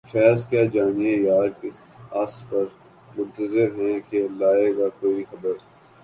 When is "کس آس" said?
1.59-2.33